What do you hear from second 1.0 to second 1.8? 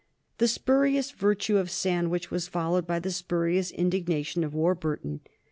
virtue of